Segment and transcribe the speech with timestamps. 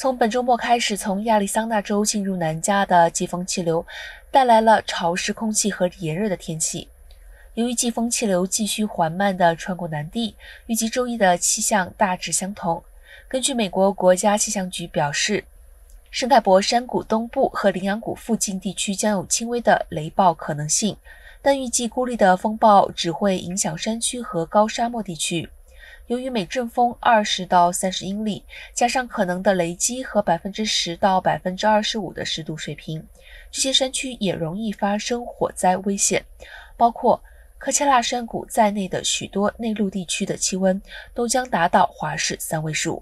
[0.00, 3.84] 从本周末开始，从亚利桑那州进入南加的季风气流
[4.30, 6.88] 带来了潮湿空气和炎热的天气。
[7.52, 10.34] 由于季风气流继续缓慢地穿过南地，
[10.64, 12.82] 预计周一的气象大致相同。
[13.28, 15.44] 根据美国国家气象局表示，
[16.10, 20.96] 圣盖博山谷东部和羚羊谷附近地区将有轻微的雷暴可能性，
[21.42, 25.50] 但预计孤立的风暴只会影响山区和高沙漠地区。
[26.10, 33.06] 由于每阵风二十到三十英里，加上可能的雷击和百分之十到百分之二十五的湿度水平，
[33.52, 36.24] 这些山区也容易发生火灾危险。
[36.76, 37.22] 包括
[37.58, 40.82] 科切拉山谷在内的许多内陆地区的气温
[41.14, 43.00] 都将达到华氏三位数。